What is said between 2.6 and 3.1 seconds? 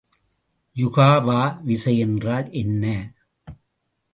என்ன?